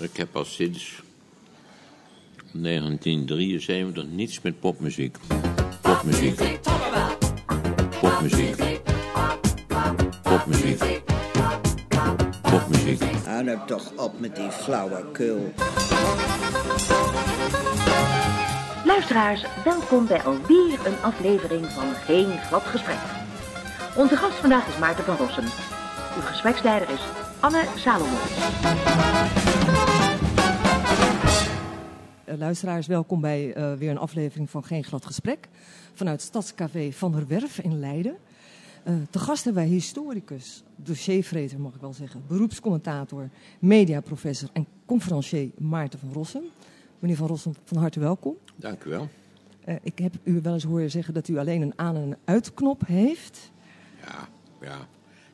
[0.00, 1.02] Ik heb al sinds
[2.52, 5.16] 1973 niets met popmuziek.
[5.80, 6.40] Popmuziek.
[8.00, 8.56] Popmuziek.
[10.22, 11.02] Popmuziek.
[12.42, 13.02] Popmuziek.
[13.24, 15.52] Hou nou toch op met die flauwekul.
[18.84, 22.98] Luisteraars, welkom bij alweer een aflevering van Geen Glad Gesprek.
[23.96, 25.44] Onze gast vandaag is Maarten van Rossum.
[26.16, 27.00] Uw gespreksleider is
[27.40, 29.45] Anne Salomon.
[32.36, 35.48] Uh, luisteraars, welkom bij uh, weer een aflevering van Geen Glad Gesprek.
[35.94, 38.16] Vanuit Stadscafé Van der Werf in Leiden.
[38.88, 45.50] Uh, te gast hebben wij historicus, dossiervreter mag ik wel zeggen, beroepscommentator, mediaprofessor en conferencier
[45.58, 46.42] Maarten van Rossum.
[46.98, 48.36] Meneer Van Rossum, van harte welkom.
[48.56, 49.08] Dank u wel.
[49.82, 52.86] ik heb u wel eens horen zeggen dat u alleen een aan- en een uitknop
[52.86, 53.50] heeft.
[54.00, 54.28] Ja,
[54.60, 54.78] ja.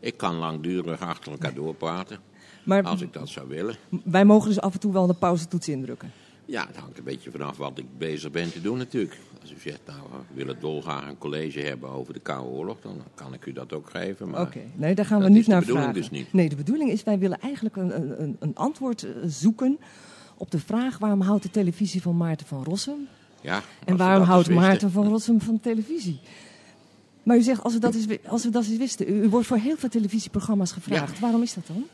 [0.01, 2.19] Ik kan langdurig achter elkaar doorpraten.
[2.65, 3.77] Maar, als ik dat zou willen.
[4.05, 6.10] Wij mogen dus af en toe wel de pauzetoets indrukken.
[6.52, 9.18] Ja, het hangt een beetje vanaf wat ik bezig ben te doen natuurlijk.
[9.40, 13.02] Als u zegt, nou, we willen dolgraag een college hebben over de Koude Oorlog, dan
[13.15, 14.29] kan ik u dat ook geven.
[14.29, 14.66] Oké, okay.
[14.74, 15.95] nee, daar gaan we niet naar vragen.
[15.95, 16.32] Dus niet.
[16.32, 19.79] Nee, de bedoeling is, wij willen eigenlijk een, een, een antwoord zoeken
[20.37, 23.09] op de vraag waarom houdt de televisie van Maarten van Rossum?
[23.41, 26.21] Ja, en waarom houdt Maarten van Rossum van televisie?
[27.23, 29.46] Maar u zegt, als we dat eens, als we dat eens wisten, u, u wordt
[29.46, 31.15] voor heel veel televisieprogramma's gevraagd.
[31.15, 31.21] Ja.
[31.21, 31.87] Waarom is dat dan?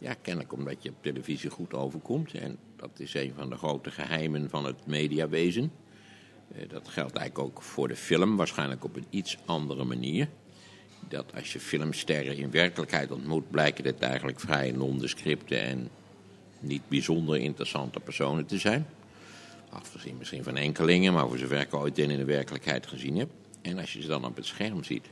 [0.00, 2.34] Ja, kennelijk omdat je op televisie goed overkomt.
[2.34, 5.72] En dat is een van de grote geheimen van het mediawezen.
[6.68, 10.28] Dat geldt eigenlijk ook voor de film, waarschijnlijk op een iets andere manier.
[11.08, 15.88] Dat als je filmsterren in werkelijkheid ontmoet, blijken dit eigenlijk vrij nondescripte en
[16.60, 18.86] niet bijzonder interessante personen te zijn.
[19.68, 23.30] Afgezien misschien van enkelingen, maar voor zover ik ooit in de werkelijkheid gezien heb.
[23.62, 25.06] En als je ze dan op het scherm ziet,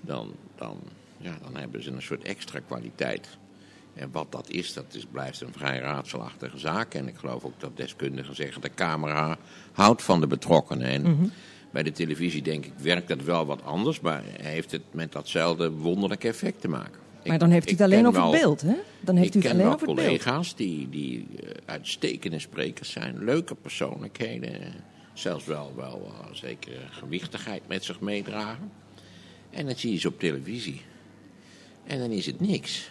[0.00, 0.80] dan, dan,
[1.16, 3.28] ja, dan hebben ze een soort extra kwaliteit.
[3.94, 6.94] En wat dat is, dat is, blijft een vrij raadselachtige zaak.
[6.94, 9.38] En ik geloof ook dat deskundigen zeggen, de camera
[9.72, 10.86] houdt van de betrokkenen.
[10.86, 11.30] En mm -hmm.
[11.70, 14.00] bij de televisie denk ik, werkt dat wel wat anders.
[14.00, 17.02] Maar heeft het met datzelfde wonderlijke effect te maken.
[17.24, 18.74] Maar dan heeft u het alleen over het beeld, hè?
[19.00, 20.08] Dan heeft ik u het ken alleen over het beeld.
[20.08, 23.24] collega's die, die uh, uitstekende sprekers zijn.
[23.24, 24.72] Leuke persoonlijkheden.
[25.12, 28.70] Zelfs wel, wel zekere gewichtigheid met zich meedragen.
[29.50, 30.80] En dan zie je ze op televisie.
[31.84, 32.88] En dan is het niks.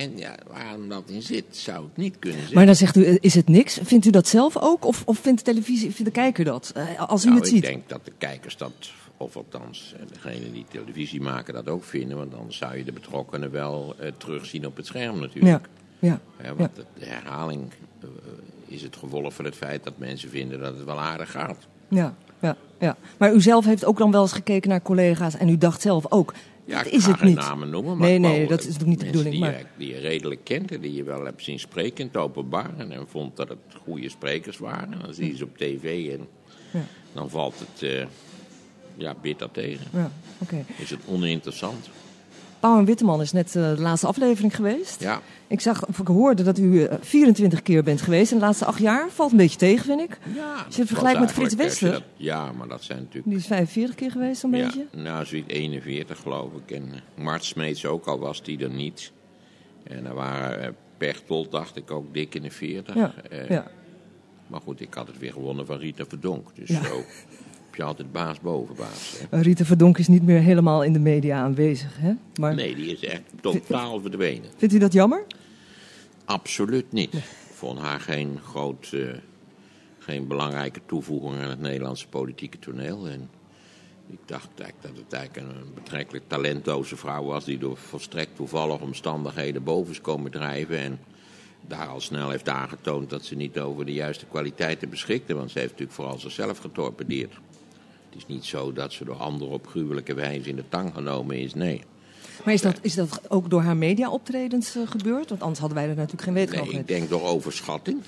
[0.00, 2.56] En ja, waarom dat in zit, zou ik niet kunnen zeggen.
[2.56, 3.78] Maar dan zegt u, is het niks?
[3.82, 4.84] Vindt u dat zelf ook?
[4.84, 6.72] Of, of vindt de televisie, vindt de kijker dat?
[6.76, 7.56] Uh, als u nou, het ziet?
[7.56, 8.72] ik denk dat de kijkers dat,
[9.16, 12.16] of althans degenen die televisie maken, dat ook vinden.
[12.16, 15.68] Want dan zou je de betrokkenen wel uh, terugzien op het scherm natuurlijk.
[15.98, 16.20] Ja.
[16.42, 16.54] ja.
[16.54, 16.82] want ja.
[16.98, 17.70] de herhaling
[18.02, 18.08] uh,
[18.66, 21.66] is het gevolg van het feit dat mensen vinden dat het wel aardig gaat.
[21.88, 22.96] Ja, ja, ja.
[23.16, 26.06] Maar u zelf heeft ook dan wel eens gekeken naar collega's en u dacht zelf
[26.08, 26.34] ook,
[26.70, 27.36] ja, dat is het niet.
[27.36, 29.32] namen noemen, maar nee, nee, dat is ook niet de bedoeling.
[29.32, 29.58] Die, maar...
[29.58, 32.78] je, die je redelijk kent en die je wel hebt zien spreken in het openbaar.
[32.78, 34.92] En, en vond dat het goede sprekers waren.
[34.92, 36.28] En dan zie je ze op tv en
[36.72, 36.84] ja.
[37.12, 38.06] dan valt het uh,
[38.96, 39.86] ja, bitter tegen.
[39.92, 40.64] Ja, okay.
[40.76, 41.88] Is het oninteressant.
[42.60, 45.00] Pauw en Witteman is net uh, de laatste aflevering geweest.
[45.00, 45.20] Ja.
[45.46, 48.64] Ik zag, of ik hoorde dat u uh, 24 keer bent geweest in de laatste
[48.64, 49.10] acht jaar.
[49.10, 50.18] Valt een beetje tegen, vind ik.
[50.34, 51.90] Ja, Als je het vergelijkt met Frits Wester.
[51.90, 53.26] Dat, ja, maar dat zijn natuurlijk...
[53.28, 54.86] Die is 45 keer geweest, zo'n ja, beetje.
[54.92, 56.70] Nou, zoiets 41 geloof ik.
[56.76, 59.12] En Mart Smeets ook, al was die er niet.
[59.82, 62.94] En er waren Pechtold, dacht ik, ook dik in de 40.
[62.94, 63.70] Ja, uh, ja.
[64.46, 66.48] Maar goed, ik had het weer gewonnen van Rita Verdonk.
[66.56, 66.84] Dus Ja.
[66.84, 67.02] zo
[67.70, 69.16] heb je altijd baas boven baas.
[69.30, 69.40] Hè?
[69.40, 72.12] Rita Verdonk is niet meer helemaal in de media aanwezig, hè?
[72.40, 74.50] Maar Nee, die is echt totaal verdwenen.
[74.56, 75.24] vindt u dat jammer?
[76.24, 77.14] Absoluut niet.
[77.14, 77.22] Ik
[77.52, 79.00] vond haar geen groot, eh,
[79.98, 83.08] geen belangrijke toevoeging aan het Nederlandse politieke toneel.
[83.08, 83.28] En
[84.06, 87.44] ik dacht eigenlijk dat het eigenlijk een betrekkelijk talentloze vrouw was...
[87.44, 90.78] die door volstrekt toevallige omstandigheden boven is komen drijven...
[90.78, 90.98] en
[91.66, 95.34] daar al snel heeft aangetoond dat ze niet over de juiste kwaliteiten beschikte...
[95.34, 97.38] want ze heeft natuurlijk vooral zichzelf getorpedeerd.
[98.10, 101.38] Het is niet zo dat ze door anderen op gruwelijke wijze in de tang genomen
[101.38, 101.82] is, nee.
[102.44, 105.28] Maar is dat, is dat ook door haar media-optredens uh, gebeurd?
[105.28, 106.68] Want anders hadden wij er natuurlijk geen weet van.
[106.68, 108.02] Nee, ik denk door overschatting.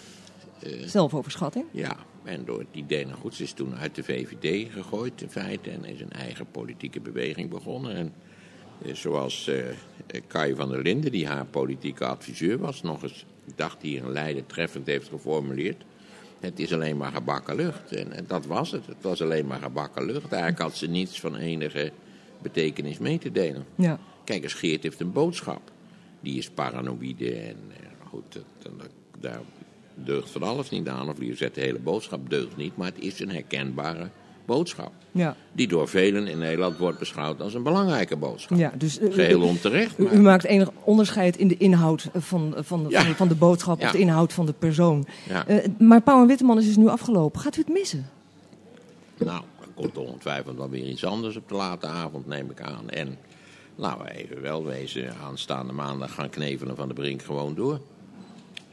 [0.84, 1.64] Zelfoverschatting?
[1.70, 5.31] Ja, en door het idee, nou goed, ze is toen uit de VVD gegooid in
[5.31, 7.94] feite en is een eigen politieke beweging begonnen.
[7.94, 8.12] En
[8.84, 13.56] eh, zoals eh, Kai van der Linden, die haar politieke adviseur was, nog eens, ik
[13.56, 15.84] dacht hier in Leiden treffend heeft geformuleerd.
[16.43, 17.93] Het is alleen maar gebakken lucht.
[17.93, 18.87] En, en dat was het.
[18.87, 20.33] Het was alleen maar gebakken lucht.
[20.33, 21.93] Eigenlijk had ze niets van enige
[22.43, 23.67] betekenis mee te delen.
[23.75, 23.99] Ja.
[24.25, 25.71] Kijk, eens Geert heeft een boodschap.
[26.21, 28.44] Die is paranoïde en uh, goed, dat,
[28.79, 29.41] dat, daar
[29.94, 31.09] deugt van alles niet aan.
[31.09, 32.77] Of liever zegt de hele boodschap deugt niet.
[32.77, 34.11] Maar het is een herkenbare
[34.44, 34.93] boodschap.
[35.11, 35.37] Ja.
[35.53, 38.59] Die door velen in Nederland wordt beschouwd als een belangrijke boodschap.
[38.59, 39.99] Ja, dus, uh, Geheel onterecht.
[39.99, 43.03] U, maar- u maakt enig onderscheid in de inhoud van, van, Ja.
[43.05, 43.87] van, van de boodschap Ja.
[43.87, 45.06] of de inhoud van de persoon.
[45.29, 45.47] Ja.
[45.47, 47.41] Eh, maar Pauw en Witteman is dus nu afgelopen.
[47.41, 48.09] Gaat u het missen?
[49.19, 52.91] Nou, er komt ongetwijfeld wel weer iets anders op de late avond, neem ik aan.
[52.91, 53.17] En
[53.75, 57.81] laten we even wel wezen, aanstaande maandag gaan knevelen van de brink gewoon door.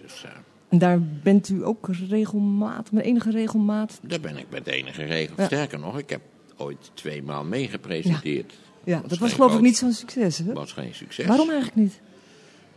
[0.01, 0.31] Dus eh,
[0.69, 4.00] En daar bent u ook regelmatig, met enige regelmaat.
[4.01, 5.33] daar ben ik met enige regel.
[5.38, 5.45] Ja.
[5.45, 6.21] Sterker nog, ik heb
[6.57, 8.54] ooit twee maal meegepresenteerd.
[8.83, 10.38] Ja, dat was geloof ik niet zo'n succes.
[10.38, 10.54] Hè?
[10.54, 11.25] was geen succes.
[11.25, 12.00] Waarom eigenlijk niet?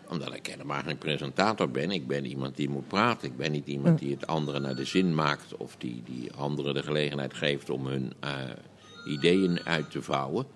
[0.08, 1.90] Omdat ik helemaal geen presentator ben.
[1.90, 3.28] Ik ben iemand die moet praten.
[3.28, 5.56] Ik ben niet iemand die het anderen naar de zin maakt.
[5.56, 8.30] Of die, die anderen de gelegenheid geeft om hun eh,
[9.06, 10.46] ideeën uit te vouwen.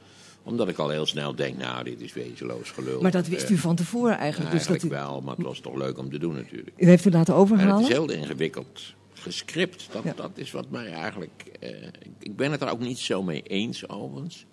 [0.46, 3.00] Omdat ik al heel snel denk, nou, dit is wezenloos gelul.
[3.00, 4.50] Maar dat wist Eh, u van tevoren eigenlijk.
[4.50, 6.70] Dus dat Eigenlijk u, wel, maar het was toch leuk om te doen natuurlijk.
[6.76, 7.82] u heeft u laten En het overhalen?
[7.82, 9.88] is heel ingewikkeld gescript.
[9.93, 10.12] Dat, Ja.
[10.16, 11.44] dat is wat mij eigenlijk...
[11.60, 11.70] eh,
[12.19, 14.46] ik- ben het er ook niet zo mee eens overigens.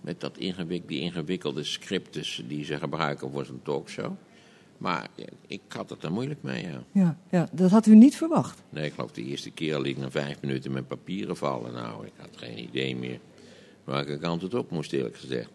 [0.00, 4.12] Met dat ingewik, die ingewikkelde scriptes die ze gebruiken voor zo'n talkshow.
[4.78, 5.08] Maar
[5.46, 6.84] ik had het er moeilijk mee, ja.
[6.92, 8.62] Ja, ja, dat had u niet verwacht.
[8.70, 11.72] Nee, ik geloof de eerste keer liet ik na vijf minuten mijn papieren vallen.
[11.72, 13.18] Nou, ik had geen idee meer
[13.84, 15.48] welke kant het op moest, eerlijk gezegd.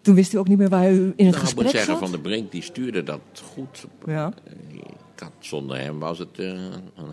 [0.00, 1.90] Toen wist u ook niet meer waar u in het nou, ik gesprek moet zeggen,
[1.92, 2.02] zat?
[2.02, 3.20] Van de Brink die stuurde dat
[3.54, 3.84] goed.
[4.06, 4.32] Ja.
[5.14, 6.46] Ik had, zonder hem was het eh,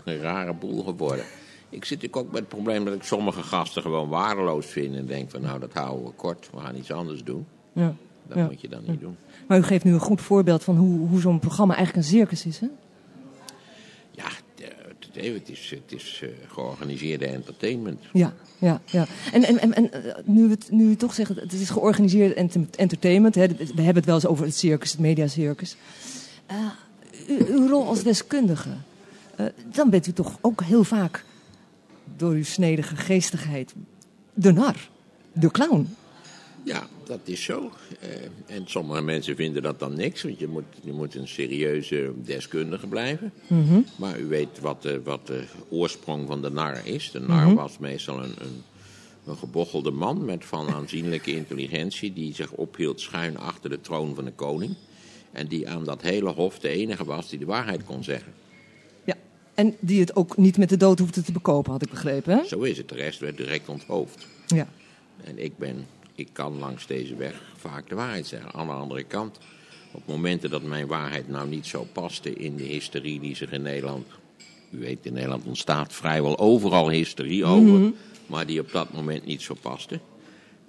[0.04, 1.24] een rare boel geworden.
[1.68, 4.94] Ik zit ook met het probleem dat ik sommige gasten gewoon waardeloos vind.
[4.94, 7.46] En denk van nou, dat houden we kort, we gaan iets anders doen.
[7.72, 7.94] Ja.
[8.26, 8.44] Dat Ja.
[8.44, 9.16] moet je dan niet doen.
[9.48, 12.46] Maar u geeft nu een goed voorbeeld van hoe, hoe zo'n programma eigenlijk een circus
[12.46, 12.66] is, hè?
[15.16, 18.00] Eh, het, is, is eh, georganiseerde entertainment.
[18.12, 19.06] Ja, ja, ja.
[19.32, 23.34] En, en, en, eh, nu, het, nu toch zegt, het is georganiseerd ent- entertainment.
[23.34, 25.76] Hè, we hebben het wel eens over het circus, het mediacircus.
[26.46, 26.56] Eh
[27.28, 28.70] u, uw rol als deskundige,
[29.72, 31.24] dan bent u toch ook heel vaak
[32.16, 33.72] door uw snedige geestigheid
[34.34, 34.88] de nar,
[35.32, 35.96] de clown.
[36.64, 37.70] Ja, dat is zo.
[38.00, 42.12] Eh, en sommige mensen vinden dat dan niks, want je moet, je moet een serieuze
[42.16, 43.32] deskundige blijven.
[43.96, 47.10] Maar u weet wat de, wat de oorsprong van de nar is.
[47.10, 48.62] De nar was meestal een, een,
[49.26, 52.12] een gebochelde man met van aanzienlijke intelligentie...
[52.12, 54.74] die zich ophield schuin achter de troon van de koning.
[55.32, 58.32] En die aan dat hele hof de enige was die de waarheid kon zeggen.
[59.04, 59.14] Ja.
[59.54, 62.44] En die het ook niet met de dood hoefde te bekopen, had ik begrepen, hè?
[62.44, 62.88] Zo is het.
[62.88, 64.26] De rest werd direct onthoofd.
[64.46, 64.68] Ja.
[65.24, 65.86] En ik, ben,
[66.22, 68.52] ik kan langs deze weg vaak de waarheid zeggen.
[68.52, 69.38] Aan de andere kant,
[69.92, 73.62] op momenten dat mijn waarheid nou niet zo paste in de hysterie die zich in
[73.62, 74.06] Nederland...
[74.70, 77.92] U weet, in Nederland ontstaat vrijwel overal hysterie over,
[78.26, 80.00] maar die op dat moment niet zo paste.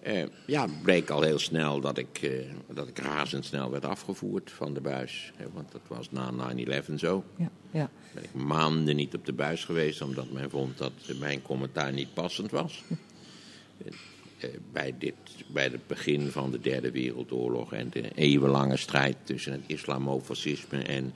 [0.03, 2.31] Eh, ja, bleek al heel snel dat ik, eh,
[2.73, 5.31] dat ik razendsnel werd afgevoerd van de buis.
[5.35, 7.23] Hè, want dat was na 9-11 zo.
[7.37, 7.89] Ja, ja.
[8.13, 12.13] Ben ik maanden niet op de buis geweest, omdat men vond dat mijn commentaar niet
[12.13, 12.83] passend was.
[14.43, 15.13] Eh, bij, dit,
[15.47, 21.13] bij het begin van de Derde Wereldoorlog en de eeuwenlange strijd tussen het islamofascisme en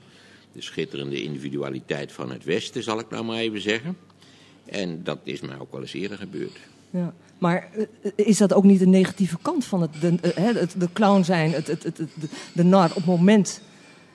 [0.52, 3.96] de schitterende individualiteit van het Westen, zal ik nou maar even zeggen.
[4.64, 6.56] En dat is mij ook wel eens eerder gebeurd.
[6.90, 7.14] Ja.
[7.38, 10.88] Maar eh, is dat ook niet de negatieve kant van het, de, eh, het, de
[10.92, 12.00] clown zijn, het, het, het,
[12.52, 13.60] de, nar op het moment?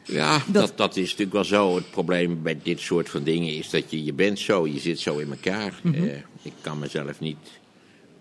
[0.03, 0.77] Ja, Dat- dat...
[0.77, 1.75] Dat, is natuurlijk wel zo.
[1.75, 4.99] Het probleem bij dit soort van dingen is dat je, je bent zo, je zit
[4.99, 5.81] zo in elkaar.
[5.83, 7.37] Eh, ik kan mezelf niet,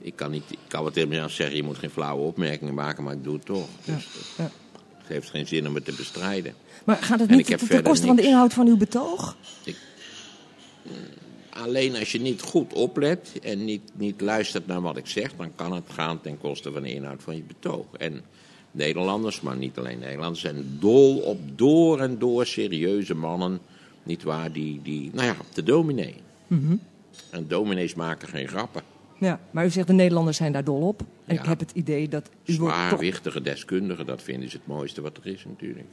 [0.03, 3.15] ik kan niet, ik kan wat tegen zeggen, je moet geen flauwe opmerkingen maken, maar
[3.15, 3.69] ik doe het toch.
[3.85, 4.51] Dus ja.
[4.99, 6.55] het heeft geen zin om het te bestrijden.
[6.85, 9.37] Maar gaat het niet ik ten koste van de inhoud van uw betoog?
[11.51, 15.55] Alleen als je niet goed oplet en niet, niet luistert naar wat ik zeg, dan
[15.55, 17.87] kan het gaan ten koste van de inhoud van je betoog.
[17.99, 18.23] En
[18.71, 23.61] Nederlanders, maar niet alleen Nederlanders, zijn dol op door en door serieuze mannen,
[24.03, 26.15] niet waar, die, die nou ja, de dominee.
[26.47, 26.77] Mhm.
[27.31, 28.92] En dominees maken geen grappen.
[29.23, 31.01] Ja, maar u zegt de Nederlanders zijn daar dol op.
[31.25, 31.41] En Ja.
[31.41, 32.53] ik heb het idee dat u.
[32.53, 35.87] Zwaarwichtige deskundigen, dat vinden ze het mooiste wat er is natuurlijk.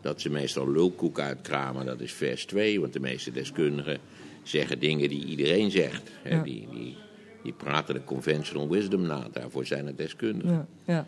[0.00, 2.80] Dat ze meestal lulkoek uitkramen, dat is vers 2.
[2.80, 3.98] Want de meeste deskundigen
[4.42, 6.10] zeggen dingen die iedereen zegt.
[6.22, 6.42] Hè, Ja.
[6.42, 6.96] die, die,
[7.42, 9.28] die praten de conventional wisdom na.
[9.32, 10.52] Daarvoor zijn het deskundigen.
[10.84, 11.06] Ja, ja.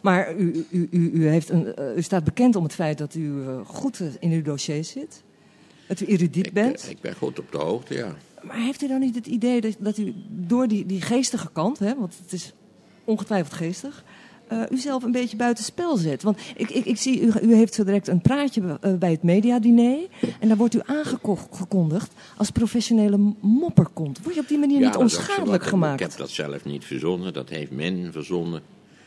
[0.00, 3.14] Maar u, u, u, u, heeft een, eh, u staat bekend om het feit dat
[3.14, 5.22] u eh, goed in uw dossier zit.
[5.88, 6.84] Dat u erudiet Ik, bent.
[6.84, 8.16] eh, ik ben goed op de hoogte, ja.
[8.46, 11.78] Maar heeft u dan niet het idee dat, dat u door die, die geestige kant,
[11.78, 12.52] hè, want het is
[13.04, 14.04] ongetwijfeld geestig,
[14.70, 16.22] u zelf een beetje buitenspel zet?
[16.22, 19.22] Want ik, ik, ik zie, u, u heeft zo direct een praatje eh, bij het
[19.22, 19.98] mediadiner
[20.40, 24.22] en daar wordt u aangekondigd als professionele mopperkont.
[24.22, 26.00] Word je op die manier Ja, niet onschadelijk gemaakt?
[26.00, 28.62] Ik heb dat zelf niet verzonnen, dat heeft men verzonnen.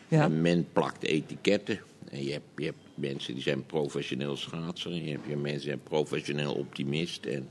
[0.07, 0.23] Ja.
[0.23, 1.79] En men plakt etiketten.
[2.09, 4.91] En je hebt, je hebt mensen die zijn professioneel schaatser.
[4.91, 7.25] En je hebt je mensen die zijn professioneel optimist.
[7.25, 7.47] En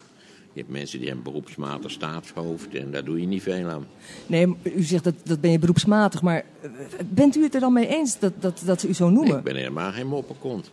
[0.56, 3.86] Je hebt mensen die hebben beroepsmatig staatshoofd en daar doe je niet veel aan.
[4.26, 6.70] Nee, u zegt dat, dat ben je beroepsmatig, maar eh,
[7.08, 9.38] bent u het er dan mee eens dat, dat, dat ze u zo noemen?
[9.38, 10.72] Ik ben helemaal geen mopperkont.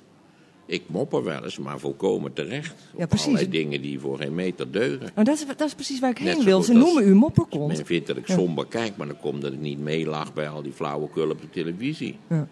[0.66, 2.76] Ik mopper wel eens, maar volkomen terecht.
[2.98, 3.28] Ja, Op precies.
[3.28, 5.10] allerlei dingen die voor geen meter deugen.
[5.16, 6.62] Nou, dat, is, dat is precies waar ik heen wil.
[6.62, 7.68] Ze noemen u mopperkont.
[7.78, 10.62] Men vindt dat ik somber kijk, maar dan komt dat ik niet meelach bij al
[10.62, 12.18] die flauwekul op de televisie.
[12.30, 12.48] Ja.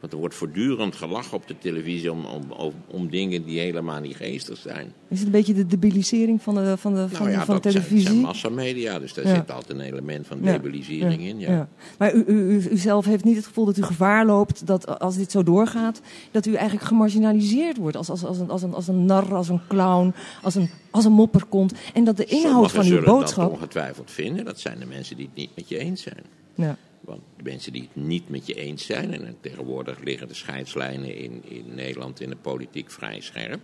[0.00, 4.16] Want er wordt voortdurend gelachen op de televisie om, om, om, dingen die helemaal niet
[4.16, 4.92] geestig zijn.
[5.08, 7.60] Is het een beetje de debilisering van de, van de, van, nou ja, van de
[7.62, 8.12] dat zijn, televisie?
[8.12, 9.34] zijn massamedia, dus daar Ja.
[9.34, 10.52] zit altijd een element van Ja.
[10.52, 11.38] debilisering in.
[11.38, 11.68] Ja.
[11.98, 15.16] Maar u, u, u, zelf heeft niet het gevoel dat u gevaar loopt dat als
[15.16, 16.00] dit zo doorgaat,
[16.30, 19.48] dat u eigenlijk gemarginaliseerd wordt als, als, als, een, als, een, als een nar, als
[19.48, 21.72] een clown, als een, als een mopperkont.
[21.94, 23.50] En dat de inhoud Sommigen van uw zullen dat boodschap.
[23.52, 24.44] ongetwijfeld vinden.
[24.44, 26.22] Dat zijn de mensen die het niet met je eens zijn.
[26.54, 26.76] Ja.
[27.04, 31.16] Want de mensen die het niet met je eens zijn, en tegenwoordig liggen de scheidslijnen
[31.16, 33.60] in, in Nederland in de politiek vrij scherp,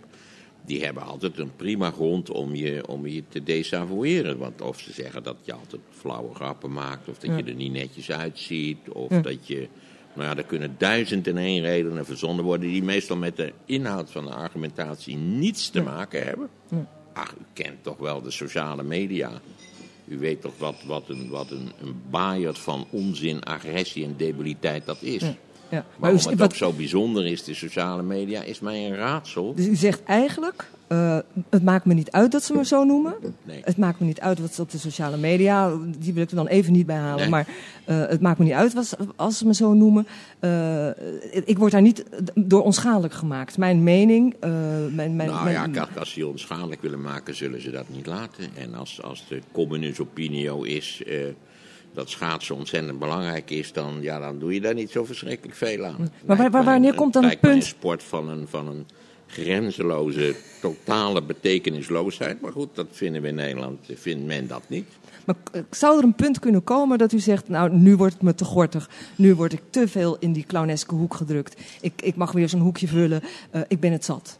[0.65, 4.37] die hebben altijd een prima grond om je, om je te desavoueren.
[4.37, 7.37] Want of ze zeggen dat je altijd flauwe grappen maakt, of dat Ja.
[7.37, 9.21] je er niet netjes uitziet, of Ja.
[9.21, 9.67] dat je.
[10.15, 14.11] Nou ja, er kunnen duizend en één redenen verzonnen worden die meestal met de inhoud
[14.11, 16.49] van de argumentatie niets te maken hebben.
[17.13, 19.41] Ach, u kent toch wel de sociale media.
[20.09, 24.85] U weet toch wat, wat, een, wat een, een baaierd van onzin, agressie en debiliteit
[24.85, 25.21] dat is.
[25.21, 25.35] Ja.
[25.71, 25.85] Ja.
[25.97, 28.95] Maar u, waarom het wat- ook zo bijzonder is, de sociale media, is mij een
[28.95, 29.53] raadsel.
[29.55, 31.17] dus u zegt eigenlijk, eh,
[31.49, 33.13] het maakt me niet uit dat ze me zo noemen.
[33.43, 33.61] Nee.
[33.63, 36.35] Het maakt me niet uit wat ze op de sociale media, die wil ik er
[36.35, 37.19] dan even niet bij halen.
[37.19, 37.29] Nee.
[37.29, 37.47] Maar
[37.85, 40.07] eh, het maakt me niet uit wat, als ze me zo noemen.
[40.39, 40.87] Eh,
[41.45, 42.03] ik word daar niet
[42.35, 43.57] door onschadelijk gemaakt.
[43.57, 47.61] Mijn mening, mijn, mijn, nou mijn- ja, kijk, als ze je onschadelijk willen maken, zullen
[47.61, 48.45] ze dat niet laten.
[48.57, 51.03] En als, als de communis opinio is
[51.93, 55.85] dat schaatsen ontzettend belangrijk is, dan, ja, dan doe je daar niet zo verschrikkelijk veel
[55.85, 56.09] aan.
[56.25, 58.85] mij wanneer komt dan het punt- een sport van een, van een
[59.29, 62.41] grenzeloze, totale betekenisloosheid.
[62.41, 64.85] Maar goed, dat vinden we in Nederland, vindt men dat niet.
[65.25, 68.21] Maar k- zou er een punt kunnen komen dat u zegt, nou nu wordt het
[68.23, 68.89] me te gortig.
[69.15, 71.61] Nu word ik te veel in die clowneske hoek gedrukt.
[71.81, 73.21] Ik, ik mag weer zo'n hoekje vullen.
[73.51, 74.39] Eh, ik ben het zat.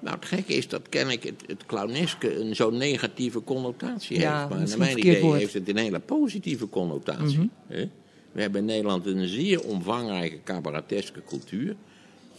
[0.00, 4.38] Nou, het gekke is dat ken ik het, het clowneske een zo'n negatieve connotatie Ja,
[4.38, 4.50] heeft.
[4.58, 5.38] Maar naar mijn idee woord.
[5.38, 7.50] heeft het een hele positieve connotatie.
[7.66, 7.88] hè?
[8.32, 11.74] We hebben in Nederland een zeer omvangrijke cabareteske cultuur.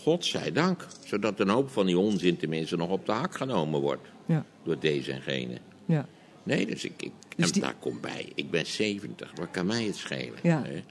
[0.02, 0.86] Godzijdank.
[1.06, 4.08] Zodat een hoop van die onzin tenminste nog op de hak genomen wordt.
[4.26, 5.58] Ja, Door deze en gene.
[5.86, 6.06] ja.
[6.44, 8.32] Nee, dus ik, ik Dus en die- daar komt bij.
[8.36, 10.40] Ik ben 70, wat kan mij het schelen?
[10.44, 10.62] Ja.
[10.66, 10.84] hè?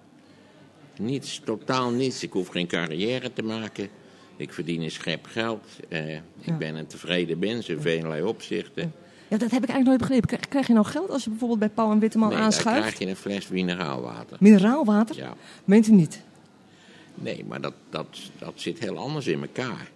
[0.99, 2.23] Niets, totaal niets.
[2.23, 3.89] Ik hoef geen carrière te maken.
[4.37, 5.67] Ik verdien een schep geld.
[5.89, 6.57] Ik Ja.
[6.57, 8.93] ben een tevreden mens in velelei opzichten.
[9.29, 10.49] ja, dat heb ik eigenlijk nooit begrepen.
[10.49, 12.81] Krijg, je nou geld als je bijvoorbeeld bij Pauw en Witteman Nee, aanschuift?
[12.81, 14.37] krijg je een fles mineraalwater.
[14.41, 15.17] Mineraalwater?
[15.17, 15.35] Ja.
[15.65, 16.23] Meent u niet?
[17.15, 18.07] Nee, maar dat, dat,
[18.39, 19.91] dat zit heel anders in elkaar.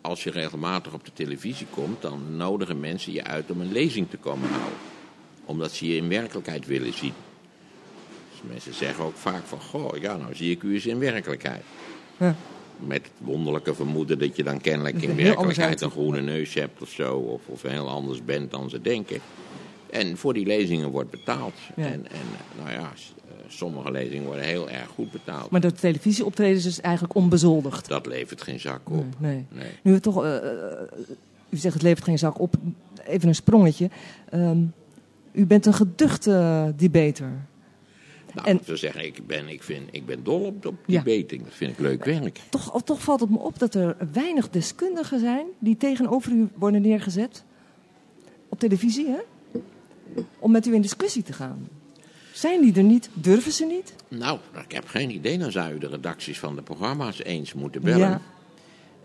[0.00, 4.10] Als je regelmatig op de televisie komt, dan nodigen mensen je uit om een lezing
[4.10, 4.78] te komen houden.
[5.44, 7.12] Omdat ze je in werkelijkheid willen zien.
[8.30, 11.62] Dus mensen zeggen ook vaak van, goh, ja, nou zie ik u eens in werkelijkheid.
[12.16, 12.36] Ja.
[12.86, 16.82] Met het wonderlijke vermoeden dat je dan kennelijk in er werkelijkheid een groene neus hebt
[16.82, 17.16] of zo.
[17.16, 19.20] Of, of heel anders bent dan ze denken.
[19.90, 21.54] En voor die lezingen wordt betaald.
[21.76, 21.84] Ja.
[21.84, 22.26] En, en
[22.58, 25.50] nou ja, eh, sommige lezingen worden heel erg goed betaald.
[25.50, 27.88] Maar de televisieoptredens is eigenlijk onbezoldigd.
[27.88, 29.04] Dat levert geen zak op.
[29.18, 29.46] Nee.
[29.50, 29.70] Nee.
[29.82, 30.88] Nu we toch, eh, eh,
[31.48, 32.54] u zegt het levert geen zak op.
[33.06, 33.90] Even een sprongetje.
[34.30, 34.58] Ehm,
[35.32, 37.46] u bent een geduchte debater.
[38.34, 41.02] Nou, En- te zeggen, ik ben, ik, vind, ik ben dol op, op Ja.
[41.02, 41.44] debating.
[41.44, 42.40] Dat vind ik leuk werk.
[42.50, 46.82] Toch, toch valt het me op dat er weinig deskundigen zijn die tegenover u worden
[46.82, 47.44] neergezet.
[48.48, 49.18] Op televisie, hè?
[50.38, 51.68] Om met u in discussie te gaan.
[52.32, 53.10] Zijn die er niet?
[53.12, 53.94] Durven ze niet?
[54.08, 55.38] Nou, ik heb geen idee.
[55.38, 58.08] Dan zou u de redacties van de programma's eens moeten bellen.
[58.08, 58.20] Ja.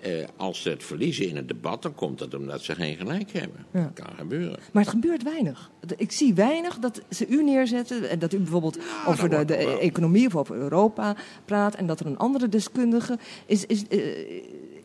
[0.04, 3.32] Eh, als ze het verliezen in het debat, dan komt dat omdat ze geen gelijk
[3.32, 3.66] hebben.
[3.72, 3.82] Ja.
[3.82, 4.60] Dat kan gebeuren.
[4.72, 5.72] Maar het gebeurt weinig.
[5.98, 10.28] Ik zie weinig dat ze u neerzetten en dat u bijvoorbeeld over de, de economie
[10.28, 14.00] of over Europa praat en dat er een andere deskundige is, is, eh,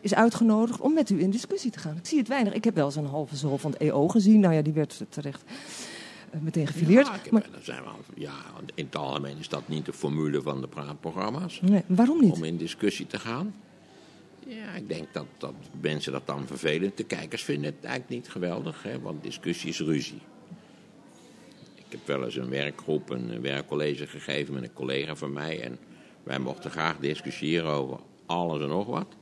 [0.00, 1.96] is uitgenodigd om met u in discussie te gaan.
[1.96, 2.52] Ik zie het weinig.
[2.52, 4.40] Ik heb wel eens een halve zool van het EO gezien.
[4.40, 5.42] Nou ja, die werd terecht
[6.40, 7.06] meteen gefileerd.
[7.06, 8.32] Ja, ik maar, dat zijn wel, ja,
[8.74, 11.60] in het algemeen is dat niet de formule van de praatprogramma's.
[11.60, 12.32] nee, waarom niet?
[12.32, 13.54] Om in discussie te gaan.
[14.46, 16.96] Ja, ik denk dat, dat mensen dat dan vervelend.
[16.96, 20.20] De kijkers vinden het eigenlijk niet geweldig, hè, want discussie is ruzie.
[21.74, 25.62] Ik heb wel eens een werkgroep, een werkcollege gegeven met een collega van mij.
[25.62, 25.78] En
[26.22, 29.16] wij mochten graag discussiëren over alles en nog wat.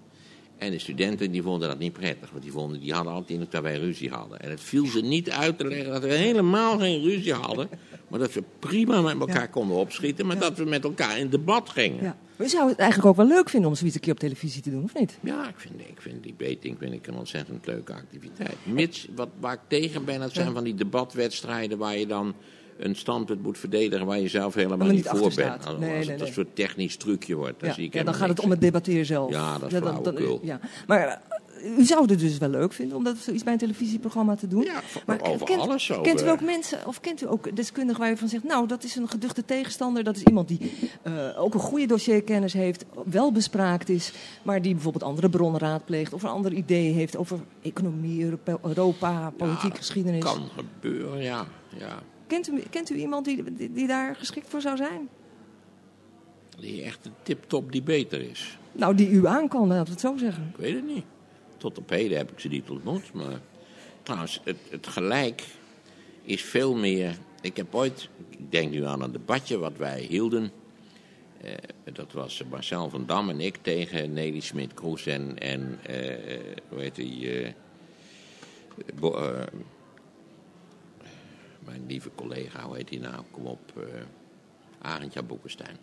[0.58, 3.46] En de studenten die vonden dat niet prettig, want die, vonden, die hadden altijd in
[3.50, 4.40] dat wij ruzie hadden.
[4.40, 7.68] En het viel ze niet uit te leggen dat we helemaal geen ruzie hadden,
[8.08, 11.70] Maar dat we prima met elkaar konden opschieten, maar dat we met elkaar in debat
[11.70, 12.02] gingen.
[12.02, 12.16] Ja.
[12.36, 14.62] Maar u zou het eigenlijk ook wel leuk vinden om zoiets een keer op televisie
[14.62, 15.18] te doen, of niet?
[15.22, 18.56] Ja, ik vind, ik vind debating vind ik een ontzettend leuke activiteit.
[18.62, 22.34] Mits, wat, waar ik tegen ben, dat zijn van die debatwedstrijden waar je dan
[22.78, 25.66] een standpunt moet verdedigen waar je zelf helemaal niet, voor bent.
[25.66, 26.26] Als, Nee, als nee, het nee.
[26.28, 28.60] een soort technisch trucje wordt, dan Ja, zie ik ja, dan gaat het om het
[28.60, 29.30] debatteren zelf.
[29.30, 30.40] Ja, dat is dan- flauwekul.
[30.42, 30.60] ja.
[30.86, 31.00] Maar
[31.62, 34.48] eh, u zou het dus wel leuk vinden om dat zoiets bij een televisieprogramma te
[34.48, 34.62] doen?
[34.62, 38.10] Ja, maar over kent, alles, Kent u ook mensen, of kent u ook deskundigen waar
[38.12, 41.54] u van zegt, nou, dat is een geduchte tegenstander, dat is iemand die eh, ook
[41.54, 46.28] een goede dossierkennis heeft, wel bespraakt is, maar die bijvoorbeeld andere bronnen raadpleegt of een
[46.28, 50.24] ander idee heeft over economie, Europa, Europa politiek, Ja, geschiedenis.
[50.24, 51.46] Kan gebeuren, ja.
[51.78, 51.98] ja.
[52.26, 55.08] Kent, u, kent u iemand die, die, die daar geschikt voor zou zijn?
[56.58, 58.58] Die echt een tip-top debater is.
[58.72, 60.48] Nou, die u aan kan, laten we het zo zeggen.
[60.50, 61.04] Ik weet het niet.
[61.56, 63.12] Tot op heden heb ik ze niet ontmoet.
[63.12, 63.40] Maar
[64.02, 65.44] trouwens, het, het gelijk
[66.22, 67.16] is veel meer.
[67.40, 70.50] Ik heb ooit, ik denk nu aan een debatje wat wij hielden.
[71.40, 71.52] Eh,
[71.92, 76.94] dat was Marcel van Dam en ik tegen Nelly Smit-Kroes en, en eh, hoe heet
[76.94, 77.32] die?
[77.42, 77.52] eh,
[79.00, 79.42] Bo- eh,
[81.66, 83.22] mijn lieve collega, hoe heet die nou?
[83.30, 83.84] Kom op, eh
[84.78, 85.76] Arendtja Boekenstein.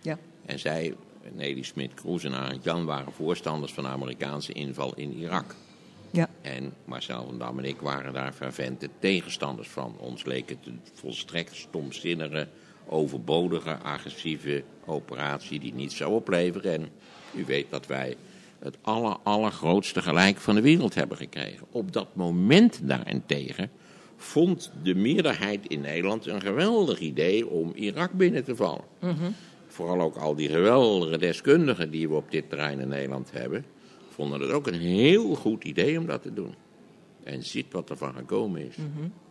[0.00, 0.18] Ja.
[0.46, 0.94] En zij,
[1.32, 5.54] Nelly Smit-Kroes en Arend Jan, waren voorstanders van de Amerikaanse inval in Irak.
[6.10, 6.28] Ja.
[6.40, 9.96] En Marcel van Dam en ik waren daar fervente tegenstanders van.
[9.98, 12.48] Ons leek het een volstrekt stomzinnige,
[12.86, 16.72] overbodige, agressieve operatie die niets zou opleveren.
[16.72, 16.88] En
[17.34, 18.16] u weet dat wij
[18.58, 21.66] het aller, allergrootste gelijk van de wereld hebben gekregen.
[21.70, 23.70] Op dat moment daarentegen
[24.22, 28.84] vond de meerderheid in Nederland een geweldig idee om Irak binnen te vallen.
[29.66, 33.64] Vooral ook al die geweldige deskundigen die we op dit terrein in Nederland hebben,
[34.08, 36.54] vonden het ook een heel goed idee om dat te doen.
[37.24, 38.76] En ziet wat er van gekomen is.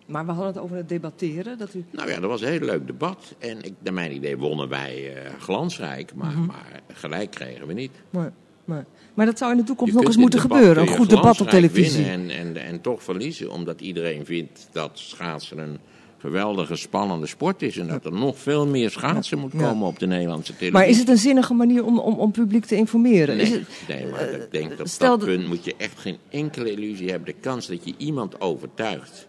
[0.05, 1.57] Maar we hadden het over het debatteren.
[1.57, 1.86] Dat u...
[1.91, 3.36] Nou ja, dat was een heel leuk debat.
[3.39, 7.91] En ik, naar mijn idee wonnen wij eh, glansrijk, maar, maar gelijk kregen we niet.
[8.10, 8.33] Maar,
[8.72, 10.82] maar, maar dat zou in de toekomst Je nog eens moeten gebeuren.
[10.88, 12.06] Een goed debat op televisie.
[12.06, 15.78] En, en, en toch verliezen, omdat iedereen vindt dat schaatsen een
[16.18, 17.78] geweldige, spannende sport is.
[17.78, 19.60] En dat er nog veel meer schaatsen moet Ja.
[19.60, 20.74] komen op de Nederlandse televisie.
[20.80, 23.36] Maar is het een zinnige manier om, om, om publiek te informeren?
[23.38, 25.74] Nee, Is het, nee maar ik denk dat op stel dat dat- punt moet je
[25.78, 27.25] echt geen enkele illusie hebben.
[27.36, 29.28] De kans dat je iemand overtuigt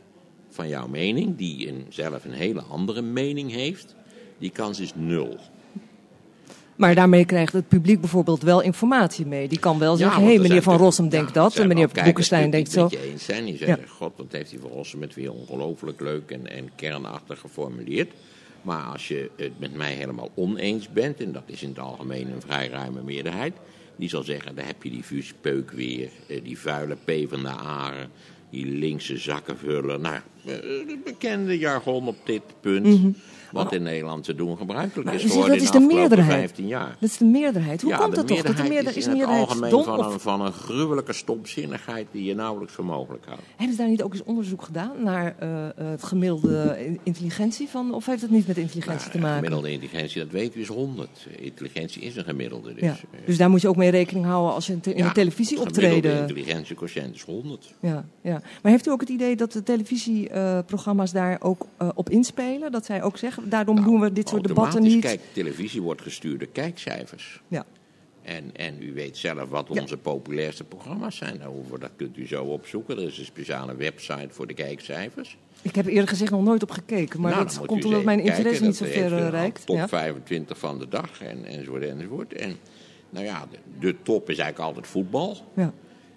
[0.50, 3.94] van jouw mening, die een, zelf een hele andere mening heeft,
[4.38, 5.38] die kans is nul.
[6.82, 9.48] Maar daarmee krijgt het publiek bijvoorbeeld wel informatie mee.
[9.48, 11.56] Die kan wel zeggen, hé, er meneer Van Rossum denkt dat.
[11.56, 12.86] En meneer Boekenstein denkt zo.
[12.90, 13.44] je eens zijn.
[13.44, 17.38] Die zeggen, god, wat heeft die Van Rossum het weer ongelooflijk leuk en, en kernachtig
[17.40, 18.12] geformuleerd.
[18.62, 22.32] Maar als je het met mij helemaal oneens bent, en dat is in het algemeen
[22.32, 23.54] een vrij ruime meerderheid,
[23.96, 27.48] die zal zeggen, daar heb je die vuurpeuk weer, eh, die vuile P van de
[27.48, 28.10] Aren,
[28.50, 30.00] die linkse zakkenvuller.
[30.00, 30.20] Nou,
[31.04, 33.16] bekende jargon op dit punt,
[33.52, 35.14] wat in Nederland te doen gebruikelijk Mhm.
[35.16, 36.38] Maar is geworden dat is de de meerderheid.
[36.38, 36.96] 15 jaar.
[37.00, 37.82] Dat is de meerderheid.
[37.82, 38.42] Hoe ja, komt de dat toch?
[38.42, 39.84] Dat de meerderheid is in het algemeen dom?
[39.84, 43.42] van Of een, van een gruwelijke stomzinnigheid die je nauwelijks voor mogelijk houdt.
[43.56, 47.94] hebben ze daar niet ook eens onderzoek gedaan naar eh, eh, het gemiddelde intelligentie van?
[47.94, 49.34] Of heeft het niet met intelligentie te Nou, maken?
[49.44, 51.08] Gemiddelde intelligentie, dat weten we, is 100.
[51.40, 52.72] Intelligentie is een gemiddelde.
[52.74, 52.90] Dus, Ja.
[53.12, 55.12] eh, Dus daar moet je ook mee rekening houden als je te- in ja, een
[55.12, 56.20] televisie gemiddelde optreden.
[56.20, 57.74] intelligentiequotient is 100.
[57.80, 58.42] Ja, ja.
[58.62, 59.62] Maar heeft u ook het idee dat de
[60.32, 62.72] televisieprogramma's daar ook eh, op inspelen?
[62.72, 65.00] Dat zij ook zeggen, daarom doen we dit soort debatten niet?
[65.00, 67.40] Kijk, televisie wordt gestuurd door kijkcijfers.
[67.48, 67.64] Ja.
[68.22, 69.80] En, en u weet zelf wat Ja.
[69.80, 71.38] onze populairste programma's zijn.
[71.38, 72.96] Daarover, dat kunt u zo opzoeken.
[72.96, 75.36] Er is een speciale website voor de kijkcijfers.
[75.62, 78.44] Ik heb eerlijk gezegd nog nooit op gekeken, maar Nou, dat komt omdat mijn interesse
[78.48, 78.66] kijken.
[78.66, 79.66] niet zo ver eh, reikt.
[79.66, 79.88] Top Ja.
[79.88, 82.32] 25 van de dag en, enzovoort enzovoort.
[82.32, 82.56] En
[83.10, 85.36] nou ja, de, de top is eigenlijk altijd voetbal.
[85.56, 85.72] Ja.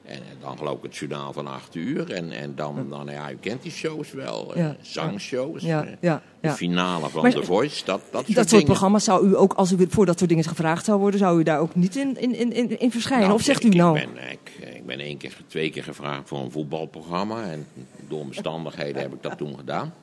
[0.05, 2.11] En, dan geloof ik het journaal van 8 uur.
[2.11, 4.53] En, en dan, dan, ja, u kent die shows wel.
[4.55, 4.75] eh, Ja.
[4.81, 5.61] zangshows.
[5.63, 7.85] Ja, eh, ja, De finale van Maar- The Voice.
[7.85, 8.65] Dat, dat, Dat soort soort dingen.
[8.65, 11.43] programma's zou u ook, als u voor dat soort dingen gevraagd zou worden, zou u
[11.43, 13.25] daar ook niet in, in, in, in verschijnen?
[13.27, 13.99] Nou, of zegt ik, u nou?
[13.99, 17.43] Ik ben, ik, ik ben één keer, twee keer gevraagd voor een voetbalprogramma.
[17.43, 17.67] En
[18.07, 19.93] door omstandigheden heb ik dat toen gedaan.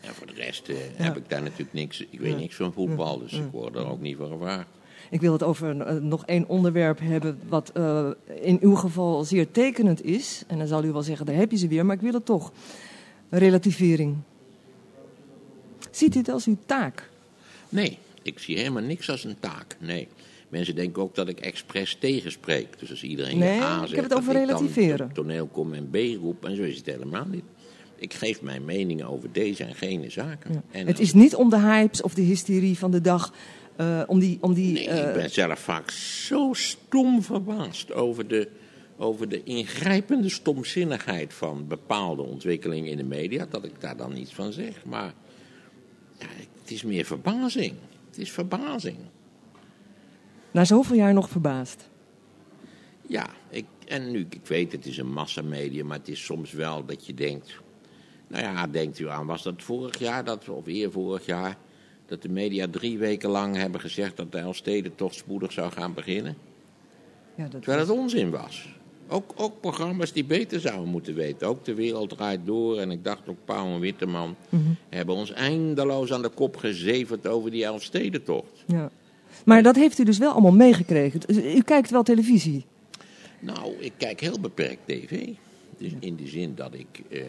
[0.00, 2.00] En voor de rest eh, heb ik daar natuurlijk niks...
[2.10, 4.66] Ik weet niks van voetbal, dus ik word er ook niet voor gevraagd.
[5.12, 9.50] Ik wil het over eh, nog één onderwerp hebben wat eh, in uw geval zeer
[9.50, 10.42] tekenend is.
[10.46, 12.24] En dan zal u wel zeggen, daar heb je ze weer, maar ik wil het
[12.24, 12.52] toch.
[13.30, 14.16] Relativering.
[15.90, 17.10] Ziet u het als uw taak?
[17.68, 19.76] Nee, ik zie helemaal niks als een taak.
[19.80, 20.08] Nee.
[20.48, 22.78] Mensen denken ook dat ik expres tegenspreek.
[22.78, 25.12] Dus als iedereen Nee, A ik zegt, heb het over ik relativeren.
[25.12, 26.44] toneel kom en B roep.
[26.44, 27.44] En zo is het helemaal niet.
[27.96, 30.62] Ik geef mijn mening over deze en gene zaken.
[30.70, 33.32] En het is niet om de hypes of de hysterie van de dag,
[33.82, 34.38] eh, om die...
[34.40, 38.48] Om die Nee, eh, ik ben zelf vaak zo stom verbaasd over de,
[38.96, 44.34] over de ingrijpende stomzinnigheid van bepaalde ontwikkelingen in de media, dat ik daar dan niets
[44.34, 44.84] van zeg.
[44.84, 45.14] Maar
[46.18, 46.26] Ja,
[46.60, 47.74] het is meer verbazing.
[48.08, 48.96] Het is verbazing.
[50.50, 51.88] Na zoveel jaar nog verbaasd.
[53.06, 56.84] Ja, ik, en nu, ik weet, het is een massamedia, maar het is soms wel
[56.84, 57.60] dat je denkt...
[58.28, 61.56] Nou ja, denkt u aan, was dat vorig jaar, dat, of eer vorig jaar...
[62.12, 65.94] dat de media drie weken lang hebben gezegd dat de Elstede toch spoedig zou gaan
[65.94, 66.36] beginnen?
[67.34, 68.68] Ja, dat Terwijl het onzin was.
[69.08, 71.48] Ook, ook programma's die beter zouden moeten weten.
[71.48, 74.36] Ook De Wereld Draait Door en ik dacht ook Pauw en Witteman...
[74.48, 74.62] Mhm.
[74.88, 78.64] hebben ons eindeloos aan de kop gezeverd over die Elfstedentocht.
[78.66, 78.90] ja.
[79.44, 81.20] Maar dat heeft u dus wel allemaal meegekregen.
[81.26, 82.64] Dus U kijkt wel televisie.
[83.38, 85.28] Nou, ik kijk heel beperkt tv.
[85.78, 87.22] Dus in de zin dat ik eh,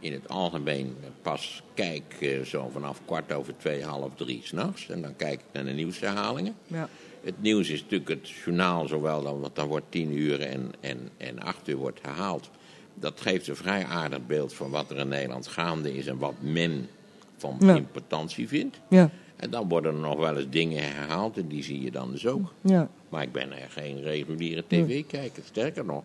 [0.00, 4.88] in het algemeen pas kijk eh, zo vanaf kwart over twee, half drie s'nachts.
[4.88, 6.54] En dan kijk ik naar de nieuwsherhalingen.
[6.66, 6.88] Ja.
[7.24, 11.08] Het nieuws is natuurlijk het journaal, zowel dan, want dan wordt tien uur en, en,
[11.16, 12.50] en acht uur wordt herhaald.
[12.94, 16.34] Dat geeft een vrij aardig beeld van wat er in Nederland gaande is en wat
[16.40, 16.88] men
[17.36, 17.74] van Ja.
[17.74, 18.80] importantie vindt.
[18.88, 19.10] Ja.
[19.36, 22.26] En dan worden er nog wel eens dingen herhaald en die zie je dan dus
[22.26, 22.52] ook.
[22.60, 22.88] Ja.
[23.08, 25.42] Maar ik ben er geen reguliere tv-kijker.
[25.44, 26.02] Sterker nog,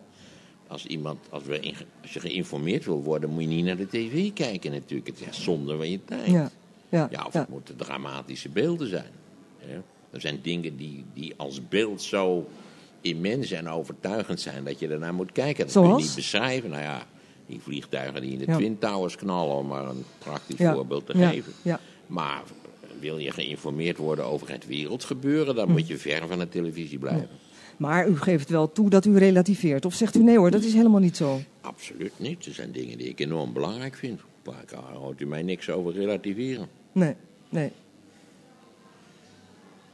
[0.66, 3.88] als, iemand, als, we in- als je geïnformeerd wil worden, moet je niet naar de
[3.88, 5.06] tv kijken natuurlijk.
[5.18, 6.26] Het is zonde van je tijd.
[6.30, 6.50] Ja.
[6.88, 7.08] Ja.
[7.10, 7.40] Ja, of ja.
[7.40, 9.10] het moeten dramatische beelden zijn.
[10.10, 12.48] Er zijn dingen die, die als beeld zo
[13.00, 15.64] immens en overtuigend zijn dat je ernaar moet kijken.
[15.64, 16.00] Dat kun Zoals?
[16.02, 16.70] je niet beschrijven.
[16.70, 17.06] Nou ja,
[17.46, 18.44] die vliegtuigen die in de.
[18.44, 21.52] Twin Towers knallen, om maar een praktisch voorbeeld te geven.
[21.62, 21.80] Ja.
[22.06, 22.42] Maar
[23.00, 25.54] wil je geïnformeerd worden over het wereldgebeuren, Hm.
[25.56, 27.28] dan moet je ver van de televisie blijven.
[27.76, 29.84] Maar u geeft wel toe dat u relativeert.
[29.84, 31.40] Of zegt u nee hoor, dat is helemaal niet zo.
[31.60, 32.46] Absoluut niet.
[32.46, 34.20] Er zijn dingen die ik enorm belangrijk vind.
[34.42, 36.68] Daar hoort u mij niks over relativeren.
[36.92, 37.14] Nee,
[37.48, 37.72] nee.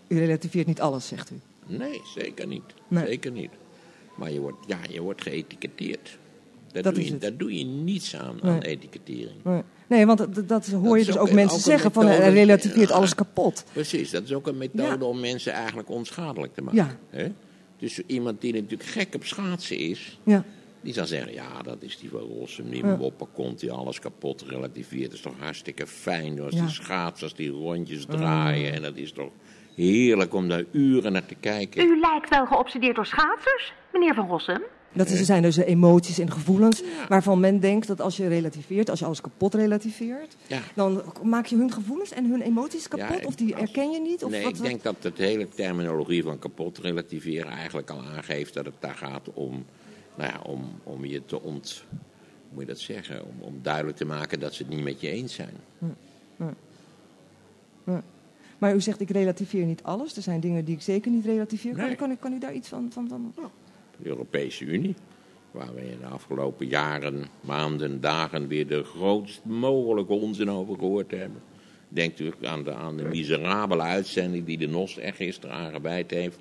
[0.08, 1.34] U relativeert niet alles, zegt u.
[1.66, 2.62] Nee, zeker niet.
[2.88, 3.06] Nee.
[3.06, 3.50] Zeker niet.
[4.16, 6.18] Maar je wordt, ja, je wordt geëtiketteerd.
[6.72, 7.22] Daar, Dat doe is je, het.
[7.22, 8.52] daar doe je niets aan, Nee.
[8.52, 9.44] aan etikettering.
[9.44, 12.88] Nee, nee want dat, dat hoor je dus ook mensen ook zeggen van hij relativeert
[12.88, 12.94] Ja.
[12.94, 13.64] alles kapot.
[13.72, 15.04] Precies, dat is ook een methode Ja.
[15.04, 16.98] om mensen eigenlijk onschadelijk te maken.
[17.10, 17.28] Ja.
[17.82, 20.44] Dus iemand die natuurlijk gek op schaatsen is, Ja,
[20.80, 22.96] die zal zeggen, ja, dat is die van Rossum, die Ja.
[22.96, 25.04] moppen komt, die alles kapot relativeert.
[25.04, 26.60] Dat is toch hartstikke fijn, als Ja.
[26.60, 28.72] die schaats, als die rondjes draaien.
[28.72, 29.30] En dat is toch
[29.74, 31.84] heerlijk om daar uren naar te kijken.
[31.86, 34.62] U lijkt wel geobsedeerd door schaatsers, meneer Van Rossum.
[34.92, 38.90] Dat is, zijn dus de emoties en gevoelens waarvan men denkt dat als je relativeert,
[38.90, 40.60] als je alles kapot relativeert, Ja.
[40.74, 43.20] dan maak je hun gevoelens en hun emoties kapot.
[43.20, 44.24] Ja, of die erken je niet.
[44.24, 48.54] Of nee, wat, ik denk dat de hele terminologie van kapot relativeren eigenlijk al aangeeft
[48.54, 49.64] dat het daar gaat om,
[50.14, 51.98] nou ja, om, om je te ont, hoe
[52.50, 55.08] moet je dat zeggen, om, om duidelijk te maken dat ze het niet met je
[55.10, 55.54] eens zijn.
[58.58, 60.16] Maar u zegt ik relativeer niet alles.
[60.16, 61.74] Er zijn dingen die ik zeker niet relativeer.
[61.74, 61.94] Kan, Nee.
[61.96, 62.88] kan, u- kan u daar iets van...
[62.92, 63.32] van, van...
[64.02, 64.94] De Europese Unie,
[65.50, 71.10] waar we in de afgelopen jaren, maanden, dagen weer de grootst mogelijke onzin over gehoord
[71.10, 71.42] hebben.
[71.88, 76.38] Denkt u aan de, aan de miserabele uitzending die de NOS er gisteren aangeweid heeft.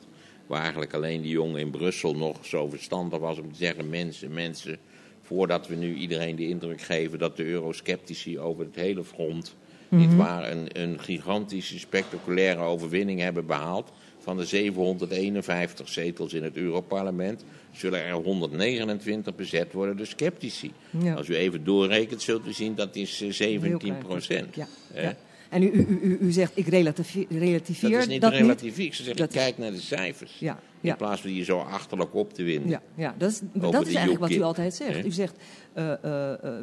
[0.48, 4.34] Waar eigenlijk alleen die jongen in Brussel nog zo verstandig was om te zeggen: mensen,
[4.34, 4.78] mensen.
[5.22, 9.56] Voordat we nu iedereen de indruk geven dat de eurosceptici over het hele front.
[9.90, 13.92] niet waar een, een gigantische, spectaculaire overwinning hebben behaald.
[14.22, 20.72] Van de 751 zetels in het Europarlement zullen er 129 bezet worden door sceptici.
[21.04, 21.14] Ja.
[21.14, 24.56] Als u even doorrekent, zult u zien dat is eh, 17 Heel procent.
[24.56, 25.16] Ja, ja.
[25.52, 28.76] En u, u, u, u zegt ik relativeer, relativeer Dat is niet dat relatief.
[28.76, 30.40] Ze zeggen, Dat- kijk naar de cijfers.
[30.40, 32.70] Ja, In plaats van je zo achterlijk op te winden.
[32.70, 35.06] Ja, ja dat is, dat is eigenlijk wat u altijd zegt.
[35.06, 35.36] U zegt,
[35.74, 36.54] eh, eh, eh,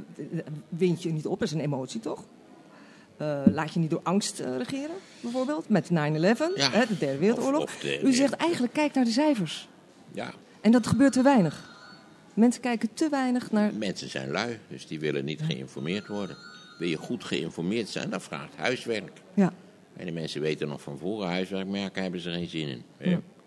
[0.68, 2.25] wind je niet op, dat is een emotie toch?
[3.19, 5.93] Eh, laat je niet door angst eh, regeren, bijvoorbeeld, met 9-11,
[6.57, 6.71] Ja.
[6.71, 7.63] hè, de derde wereldoorlog.
[7.63, 9.69] Of- of de- U zegt eigenlijk, kijk naar de cijfers.
[10.13, 11.77] Ja, En dat gebeurt te weinig.
[12.35, 13.73] Mensen kijken te weinig naar...
[13.75, 16.37] mensen zijn lui, dus die willen niet geïnformeerd worden.
[16.79, 19.13] Wil je goed geïnformeerd zijn, dan vraagt huiswerk.
[19.35, 19.53] Ja,
[19.97, 22.85] En de mensen weten nog van voren huiswerkmerken, hebben ze geen zin in.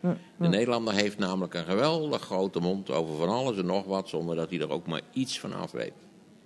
[0.02, 4.10] ja, De Nederlander heeft namelijk een geweldig grote mond over van alles en nog wat,
[4.10, 5.94] zonder dat hij er ook maar iets van af weet.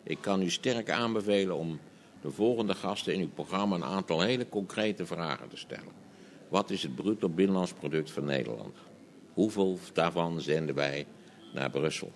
[0.03, 1.79] Ik kan u sterk aanbevelen om
[2.25, 6.03] de volgende gasten in uw programma een aantal hele concrete vragen te stellen.
[6.49, 8.75] Wat is het bruto binnenlands product van Nederland?
[9.33, 11.05] Hoeveel daarvan zenden wij
[11.53, 12.11] naar Brussel?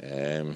[0.00, 0.46] Ehm,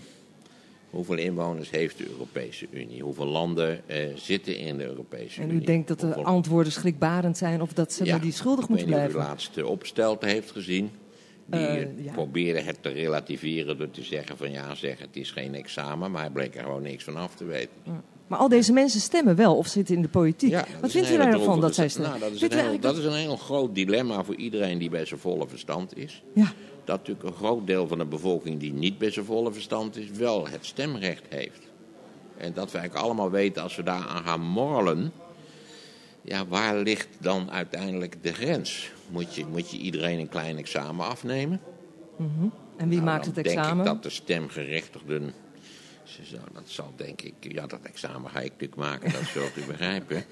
[0.90, 3.02] hoeveel inwoners heeft de Europese Unie?
[3.02, 5.62] Hoeveel landen eh, zitten in de Europese en Unie?
[5.62, 8.68] u denkt dat de Hoeveel- antwoorden schrikbarend zijn of dat ze ja, die schuldig ik
[8.70, 9.36] moeten weet niet of blijven.
[9.50, 10.90] u de opstelte heeft gezien.
[11.46, 11.60] Die
[12.02, 12.12] ja.
[12.12, 16.10] probeerde het te relativeren door te zeggen van ja, zeg het is geen examen.
[16.10, 17.72] Maar hij bleek er gewoon niks van af te weten.
[18.30, 20.50] Maar al deze mensen stemmen wel of zitten in de politiek.
[20.50, 22.10] Ja, Wat vindt u daarvan dat zij stemmen?
[22.10, 24.90] Nou, dat, is een heel, eigenlijk dat is een heel groot dilemma voor iedereen die
[24.90, 26.22] bij zijn volle verstand is.
[26.34, 26.52] Ja,
[26.84, 30.10] Dat natuurlijk een groot deel van de bevolking die niet bij zijn volle verstand is,
[30.10, 31.60] wel het stemrecht heeft.
[32.36, 35.12] En dat wij eigenlijk allemaal weten, als we daaraan gaan morrelen,
[36.22, 38.90] Ja, waar ligt dan uiteindelijk de grens?
[39.08, 41.60] Moet je, moet je iedereen een klein examen afnemen?
[42.76, 43.78] En wie Nou, maakt het denk examen?
[43.78, 45.32] ik dat de stemgerechtigden...
[46.10, 47.34] Ze zou, dat zal denk ik...
[47.40, 50.24] Ja, dat examen ga ik natuurlijk maken, dat zult u begrijpen.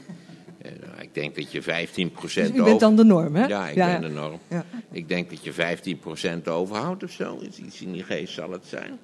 [0.59, 1.67] Eh, nou, ik denk dat je 15%
[2.21, 3.47] Dus u bent dan de norm, hè?
[3.47, 3.87] Ja, ik ja.
[3.87, 4.39] ben de norm.
[4.49, 4.65] Ja.
[4.91, 5.79] Ik denk dat je
[6.41, 7.39] 15% overhoudt of zo.
[7.43, 8.99] Iets, iets in die geest zal het zijn.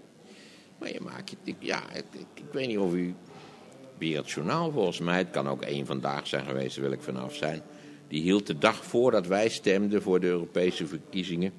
[0.78, 1.54] Maar je maakt je...
[1.58, 3.14] Ja, ik, ik, ik weet niet of u...
[3.98, 7.02] Weer het journaal volgens mij, het kan ook één vandaag zijn geweest, daar wil ik
[7.02, 7.60] vanaf zijn.
[8.08, 11.52] Die hield de dag voordat wij stemden voor de Europese verkiezingen.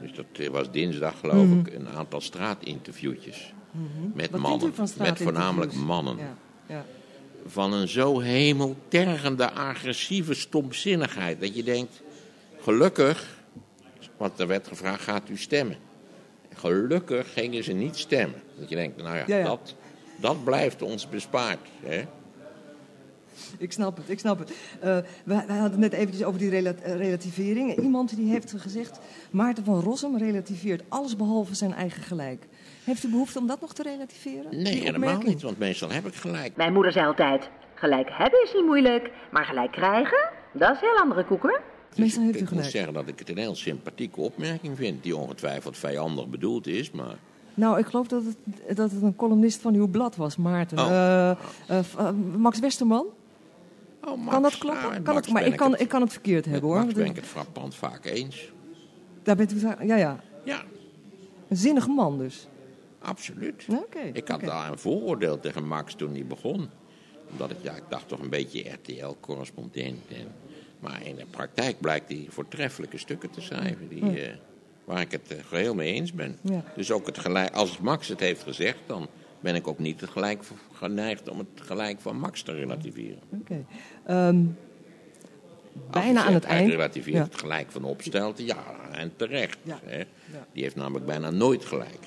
[0.00, 3.54] Dus dat was dinsdag geloof ik, een aantal straatinterviewtjes.
[4.14, 6.16] Met Wat mannen, met voornamelijk mannen.
[6.16, 6.36] Ja.
[6.66, 6.84] Ja.
[7.46, 11.40] Van een zo hemeltergende, agressieve stomzinnigheid.
[11.40, 12.02] Dat je denkt,
[12.60, 13.38] gelukkig,
[14.16, 15.76] want er werd gevraagd, gaat u stemmen?
[16.54, 18.42] Gelukkig gingen ze niet stemmen.
[18.58, 19.42] Dat je denkt, nou ja.
[19.44, 19.74] Dat,
[20.16, 21.68] dat blijft ons bespaard.
[21.80, 22.04] Hè?
[23.58, 24.52] Ik snap het, ik snap het.
[24.80, 27.76] Eh, wij hadden het net eventjes over die rela- eh, relativering.
[27.76, 28.98] Iemand die heeft gezegd,
[29.30, 32.46] Maarten van Rossum relativeert alles behalve zijn eigen gelijk.
[32.84, 34.62] Heeft u behoefte om dat nog te relativeren?
[34.62, 36.56] Nee, helemaal niet, want meestal heb ik gelijk.
[36.56, 40.88] Mijn moeder zei altijd, gelijk hebben is niet moeilijk, maar gelijk krijgen, dat is een
[40.88, 41.60] heel andere koek hoor.
[41.96, 45.78] Meestal heeft ik moet zeggen dat ik het een heel sympathieke opmerking vind, die ongetwijfeld
[45.78, 47.14] vijandig bedoeld is, maar...
[47.54, 50.78] Nou, ik geloof dat het, dat het een columnist van uw blad was, Maarten.
[50.78, 50.86] Oh.
[50.90, 51.36] Eh, eh,
[51.98, 53.06] eh, Max Westerman?
[54.04, 54.82] Oh, Max, kan dat kloppen?
[54.82, 56.70] nou, met kan Max het, maar ik kan, het- ik kan het verkeerd met hebben
[56.70, 56.78] hoor.
[56.78, 58.52] Max Want, ben ik het frappant vaak eens.
[59.22, 60.20] Daar bent u, ja, ja.
[60.44, 60.62] Ja,
[61.48, 62.46] Een zinnige man dus.
[63.02, 63.64] Absoluut.
[63.68, 63.98] Ja, Oké.
[64.12, 64.46] Ik had oké.
[64.46, 66.68] daar een vooroordeel tegen Max toen hij begon.
[67.30, 70.00] Omdat ik, ja, ik dacht toch een beetje RTL-correspondent.
[70.08, 70.26] En,
[70.80, 73.88] maar in de praktijk blijkt hij voortreffelijke stukken te schrijven.
[73.88, 74.34] Die, eh,
[74.84, 76.38] waar ik het eh, geheel mee eens ben.
[76.40, 76.64] Ja.
[76.76, 79.08] Dus ook het gelijk, als Max het heeft gezegd, dan
[79.40, 83.18] ben ik ook niet het gelijk geneigd om het gelijk van Max te relativeren.
[83.40, 83.64] Oké.
[84.06, 84.44] Ehm,
[85.90, 86.70] Als bijna aan het eind.
[86.70, 87.22] relativeert Ja.
[87.22, 89.58] het gelijk van opstelt, ja, en terecht.
[89.62, 89.78] Ja.
[89.84, 89.98] Hè.
[89.98, 90.46] Ja.
[90.52, 91.98] Die heeft namelijk bijna nooit gelijk.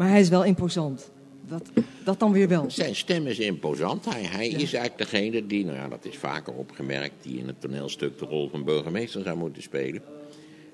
[0.00, 1.10] Maar hij is wel imposant.
[1.48, 1.70] Dat,
[2.04, 2.70] dat dan weer wel.
[2.70, 4.04] Zijn stem is imposant.
[4.04, 7.60] Hij, hij is eigenlijk degene die, nou ja, dat is vaker opgemerkt, die in het
[7.60, 10.02] toneelstuk de rol van burgemeester zou moeten spelen.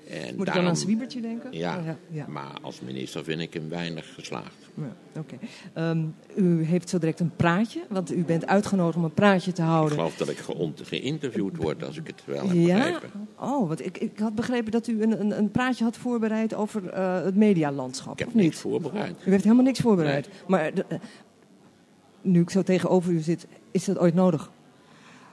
[0.09, 1.51] En Moet ik dan aan Zwiebertje denken?
[1.51, 2.27] Ja, Oh, ja, ja.
[2.27, 4.66] maar als minister vind ik hem weinig geslaagd.
[4.81, 5.35] Ja, Oké.
[5.73, 9.61] Ehm, u heeft zo direct een praatje, want u bent uitgenodigd om een praatje te
[9.61, 9.97] Ik houden.
[9.97, 10.37] geloof dat ik
[10.83, 12.77] geïnterviewd word, als ik het wel heb ja?
[12.77, 13.27] begrepen.
[13.39, 16.89] Oh, want ik, ik had begrepen dat u een, een, een praatje had voorbereid over
[16.89, 18.43] eh, het medialandschap, Ik heb of niet?
[18.43, 19.15] niks voorbereid.
[19.25, 20.29] U heeft helemaal niks voorbereid.
[20.47, 20.99] Maar de- eh,
[22.21, 24.51] nu ik zo tegenover u zit, is dat ooit nodig?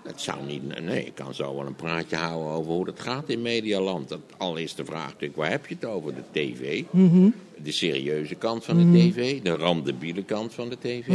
[0.04, 3.28] Het zou niet, nee, ik kan zo wel een praatje houden over hoe het gaat
[3.28, 4.08] in Medialand.
[4.08, 6.14] Dat, al is de vraag natuurlijk, waar heb je het over?
[6.14, 7.28] De tv, Mhm.
[7.62, 11.06] de serieuze kant van de tv, de randebiele kant van de tv.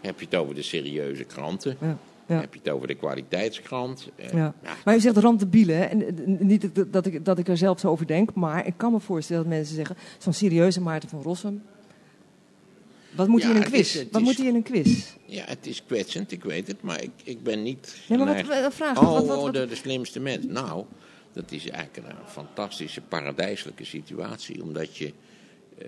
[0.00, 1.76] Heb je het over de serieuze kranten?
[1.78, 1.88] Mhm.
[1.88, 1.98] Ja.
[2.26, 2.40] Ja.
[2.40, 4.08] Heb je het over de kwaliteitskrant?
[4.16, 4.54] Eh, Ja.
[4.62, 5.84] ja, Maar u zegt randebielen, hè?
[5.84, 8.74] En, eh, niet dat- dat ik, dat ik er zelf zo over denk, maar ik
[8.76, 11.62] kan me voorstellen dat mensen zeggen, zo'n serieuze Maarten van Rossum,
[13.16, 13.94] wat moet Ja, hij in een het quiz?
[13.94, 15.04] is- het wat is- moet hij in een quiz?
[15.24, 17.96] ja, het is kwetsend, ik weet het, maar ik, ik ben niet.
[18.08, 20.44] Nee, maar wat- geneigd- wat- vraag, Oh, wat- wat- oh, de, de slimste mens.
[20.46, 20.84] Nou,
[21.32, 25.12] dat is eigenlijk een fantastische, paradijselijke situatie, omdat je
[25.78, 25.86] eh,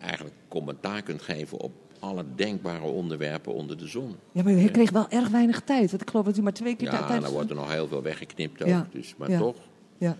[0.00, 4.16] eigenlijk commentaar kunt geven op alle denkbare onderwerpen onder de zon.
[4.32, 6.76] Ja, maar u kreeg wel erg weinig tijd, want ik geloof dat u maar twee
[6.76, 8.68] keer Ja, tijd dan wordt er nog heel veel weggeknipt ook.
[8.68, 9.38] Ja, Dus, maar ja.
[9.38, 9.56] toch,
[9.98, 10.16] Ja.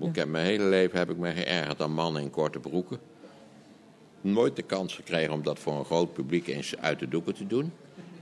[0.00, 2.98] ik heb mijn hele leven heb ik me geërgerd aan mannen in korte broeken.
[4.32, 7.46] Nooit de kans gekregen om dat voor een groot publiek eens uit de doeken te
[7.46, 7.72] doen.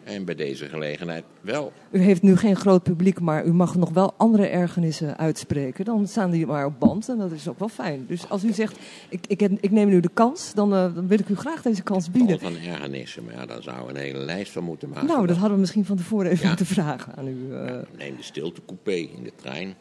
[0.05, 1.73] En bij deze gelegenheid wel.
[1.91, 5.85] U heeft nu geen groot publiek, maar u mag nog wel andere ergernissen uitspreken.
[5.85, 8.05] Dan staan die maar op band en dat is ook wel fijn.
[8.09, 11.19] Dus als u zegt, ik, ik, ik neem nu de kans, dan, eh, dan wil
[11.19, 12.41] ik u graag deze kans bieden.
[12.41, 15.07] van ergernissen, maar ja, daar zou een hele lijst van moeten maken.
[15.07, 16.49] Nou, dat hadden we misschien van tevoren even Ja.
[16.49, 17.53] moeten vragen aan u.
[17.55, 17.79] eh.
[17.99, 19.75] Neem de stiltecoupé in de trein.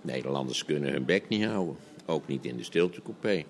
[0.00, 1.76] Nederlanders kunnen hun bek niet houden.
[2.06, 3.44] Ook niet in de stiltecoupé.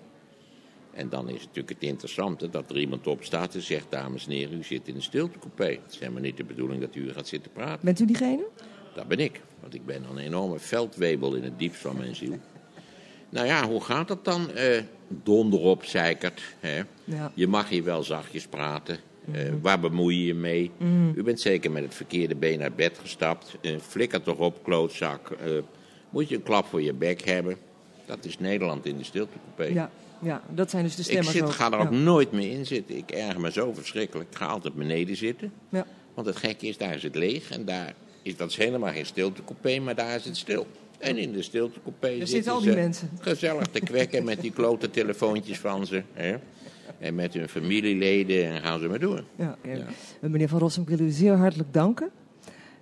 [0.93, 3.85] En dan is het natuurlijk het interessante dat er iemand op staat en zegt...
[3.89, 5.65] dames en heren, u zit in de stiltecoupé.
[5.65, 7.85] Het is helemaal niet de bedoeling dat u gaat zitten praten.
[7.85, 8.45] Bent u diegene?
[8.95, 9.41] Dat ben ik.
[9.59, 12.37] Want ik ben een enorme veldwebel in het diepst van mijn ziel.
[13.29, 14.51] Nou ja, hoe gaat dat dan?
[14.51, 14.81] Eh
[15.23, 16.41] donder op, zeikert.
[16.59, 16.81] Hè?
[17.03, 17.31] Ja.
[17.33, 18.97] Je mag hier wel zachtjes praten.
[19.31, 20.71] Eh, waar bemoei je je mee?
[21.15, 23.57] U bent zeker met het verkeerde been uit bed gestapt.
[23.61, 25.31] Eh, flikker toch op, klootzak.
[25.31, 25.51] Eh,
[26.09, 27.57] moet je een klap voor je bek hebben?
[28.05, 29.63] Dat is Nederland in de stiltecoupé.
[29.63, 29.91] Ja,
[30.23, 31.51] ja, dat zijn dus de ik stemmers zit, ook.
[31.51, 31.83] ga er ja.
[31.83, 32.97] ook nooit meer in zitten.
[32.97, 34.29] Ik erger me zo verschrikkelijk.
[34.29, 35.51] Ik ga altijd beneden zitten.
[35.69, 35.85] Ja.
[36.13, 37.51] Want het gekke is, daar is het leeg.
[37.51, 40.67] En daar is dat is helemaal geen stiltecoupé, maar daar is het stil.
[40.97, 43.09] En in de stiltecoupé zitten al die ze mensen.
[43.19, 46.03] gezellig te kwekken met die klote telefoontjes van ze.
[46.13, 46.35] Hè?
[46.99, 49.23] En met hun familieleden en gaan ze maar door.
[49.35, 49.73] Ja, ja.
[49.73, 49.85] Ja.
[50.19, 52.09] Meneer Van Rossum, ik wil u zeer hartelijk danken.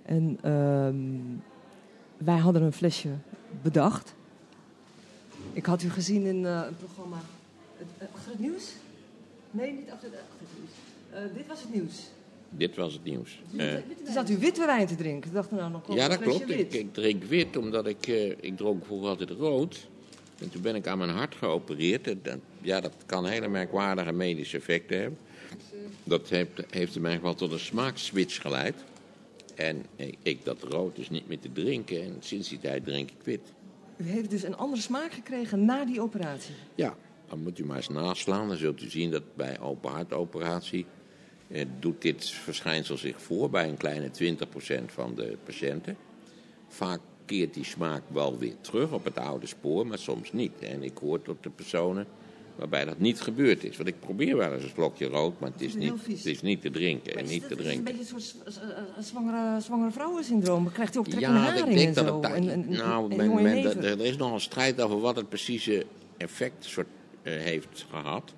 [0.02, 0.96] En ehm,
[2.24, 3.08] wij hadden een flesje
[3.62, 4.14] bedacht.
[5.52, 7.16] Ik had u gezien in eh, een programma
[7.76, 8.64] het, eh, achter het nieuws.
[9.50, 10.70] Nee, niet achter, het- achter het nieuws.
[11.30, 11.94] Eh, dit was het nieuws.
[12.50, 13.42] Dit was het nieuws.
[14.04, 15.28] Toen zat u witte wijn te drinken.
[15.28, 16.50] Ik dacht nou, dan komt ja, dat klopt.
[16.74, 18.06] Ik, drink wit omdat ik,
[18.40, 19.88] ik dronk vroeger altijd rood.
[20.38, 22.06] En toen ben ik aan mijn hart geopereerd.
[22.26, 25.18] En ja, dat kan hele merkwaardige medische effecten hebben.
[26.04, 28.74] Dat heeft, heeft mij wel tot een smaakswitch geleid.
[29.54, 32.02] En ik, ik dat rood is niet meer te drinken.
[32.02, 33.40] En sinds die tijd drink ik wit.
[34.02, 36.54] U heeft dus een andere smaak gekregen na die operatie.
[36.74, 36.96] Ja,
[37.28, 38.48] dan moet u maar eens naslaan.
[38.48, 40.86] Dan zult u zien dat bij open hartoperatie
[41.48, 45.96] eh, doet dit verschijnsel zich voor bij een kleine 20% van de patiënten.
[46.68, 50.60] Vaak keert die smaak wel weer terug op het oude spoor, maar soms niet.
[50.60, 52.06] En ik hoor tot de personen
[52.56, 53.76] waarbij dat niet gebeurd is.
[53.76, 56.60] Want ik probeer wel eens een slokje rood, maar het is niet, het is niet
[56.60, 57.16] te drinken.
[57.16, 57.84] En niet is te dat- is een drinken.
[57.98, 58.54] beetje een soort z-
[59.00, 60.64] z- zwangere, zwangere vrouwensyndroom.
[60.64, 62.12] Dan krijgt u ook trek Ja, ik denk en dat zo.
[62.14, 63.82] het daar- en, nou, en men- men- neven.
[63.84, 65.86] er is nog een strijd over wat het precieze
[66.16, 66.86] effect soort,
[67.22, 68.34] eh, heeft gehad.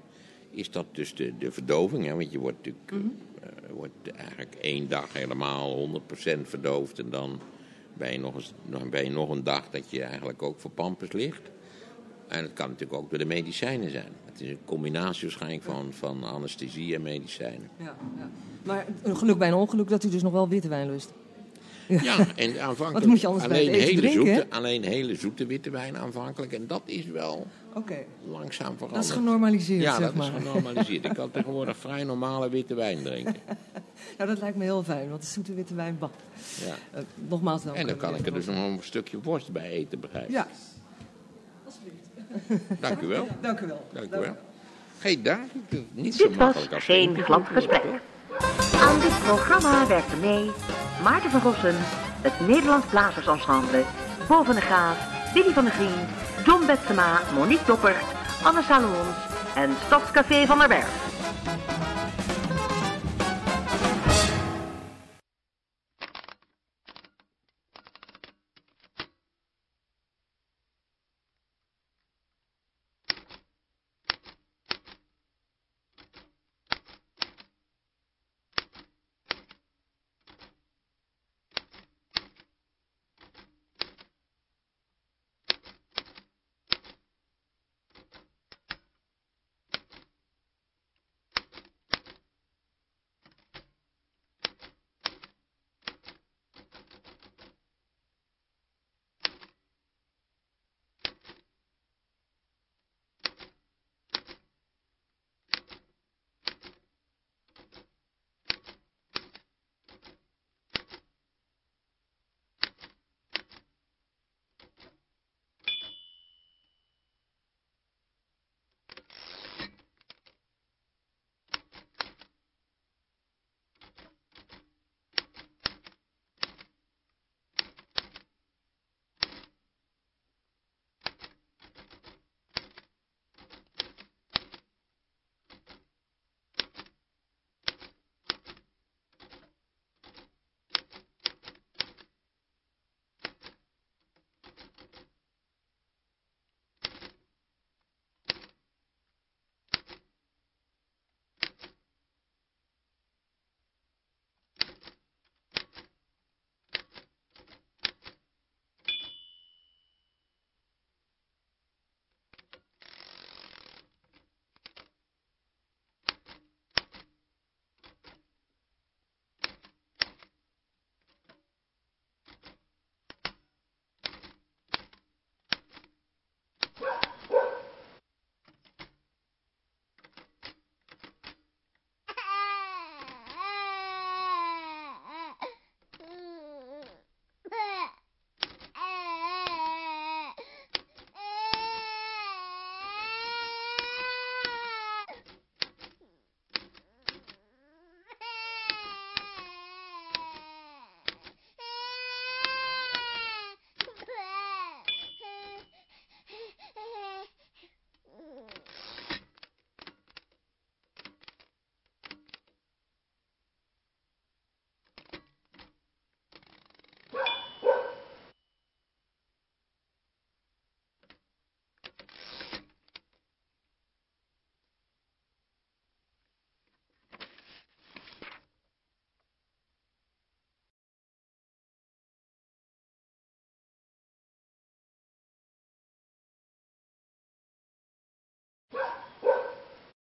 [0.51, 2.05] Is dat dus de, de verdoving?
[2.07, 2.15] Hè?
[2.15, 3.03] Want je wordt natuurlijk Mhm.
[3.43, 6.99] eh, wordt eigenlijk één dag helemaal 100% verdoofd.
[6.99, 7.41] En dan
[7.95, 8.53] ben je, nog eens,
[8.91, 11.41] ben je nog een dag dat je eigenlijk ook voor pampers ligt.
[12.29, 14.09] En het kan natuurlijk ook door de medicijnen zijn.
[14.25, 17.69] Het is een combinatie waarschijnlijk van, van anesthesie en medicijnen.
[17.79, 18.29] Ja, ja.
[18.63, 21.13] Maar een geluk bij een ongeluk dat u dus nog wel witte wijn lust.
[21.89, 26.53] Ja, en aanvankelijk moet je alleen, hele drinken, zoete, alleen hele zoete witte wijn aanvankelijk.
[26.53, 27.97] En dat is wel Oké,
[28.29, 28.95] langzaam veranderd.
[28.95, 30.27] dat is genormaliseerd, Ja, zeg dat maar.
[30.37, 31.05] is genormaliseerd.
[31.05, 33.37] Ik kan tegenwoordig vrij normale witte wijn drinken.
[34.19, 36.11] Nou, dat lijkt me heel fijn, want de zoete witte wijn, bah.
[36.67, 36.99] Ja.
[36.99, 37.77] Eh, nogmaals dank.
[37.77, 40.31] En dan kan ik er dus nog een stukje worst bij eten, begrijp?
[40.31, 40.49] Ja,
[42.81, 43.29] Dank u wel.
[43.41, 43.87] dank u wel.
[43.93, 44.37] Dank u wel.
[44.99, 45.47] Geen daar,
[45.93, 47.85] niet zo Dit was als geen glad gesprek.
[48.81, 50.51] Aan dit programma werkten mee
[51.03, 51.75] Maarten van Rossum,
[52.21, 53.85] het Nederlands Blazersensemble,
[54.29, 54.97] Bo van der Graaf,
[55.35, 56.09] Willy van der Vriend,
[56.45, 58.05] John Betsema, Monique Doppert,
[58.43, 59.17] Anne Salomons
[59.55, 61.04] en Stadscafé van der Berg.